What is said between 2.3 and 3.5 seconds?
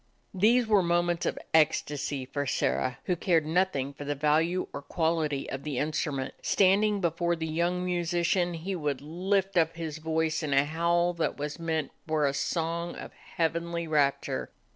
Sirrah, who cared